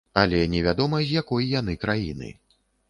Але 0.21 0.39
невядома, 0.53 1.03
з 1.11 1.21
якой 1.21 1.49
яны 1.59 1.81
краіны. 1.87 2.37